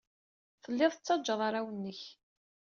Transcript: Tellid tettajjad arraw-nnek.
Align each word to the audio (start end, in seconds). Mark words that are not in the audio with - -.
Tellid 0.63 0.91
tettajjad 0.93 1.41
arraw-nnek. 1.47 2.01